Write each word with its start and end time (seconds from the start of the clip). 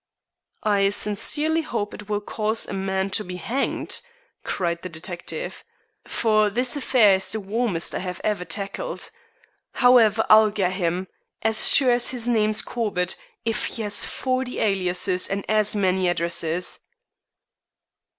"I 0.63 0.89
sincerely 0.89 1.61
hope 1.61 1.93
it 1.93 2.09
will 2.09 2.21
cause 2.21 2.65
a 2.67 2.73
man 2.73 3.11
to 3.11 3.23
be 3.23 3.35
hanged," 3.35 4.01
cried 4.43 4.81
the 4.81 4.89
detective, 4.89 5.63
"for 6.07 6.49
this 6.49 6.75
affair 6.75 7.13
is 7.13 7.31
the 7.31 7.39
warmest 7.39 7.93
I 7.93 7.99
have 7.99 8.19
ever 8.23 8.43
tackled. 8.43 9.11
However, 9.73 10.25
I'll 10.27 10.49
get 10.49 10.73
him, 10.73 11.07
as 11.43 11.67
sure 11.67 11.91
as 11.91 12.09
his 12.09 12.27
name's 12.27 12.63
Corbett, 12.63 13.15
if 13.45 13.65
he 13.65 13.83
has 13.83 14.07
forty 14.07 14.57
aliases 14.59 15.27
and 15.27 15.45
as 15.47 15.75
many 15.75 16.07
addresses." 16.09 16.79